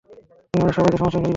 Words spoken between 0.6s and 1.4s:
আমাদের সবাইকে সমস্যায় ফেলবে।